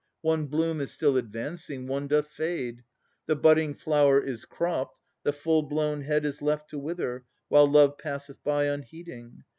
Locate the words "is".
0.81-0.89, 4.19-4.45, 6.25-6.41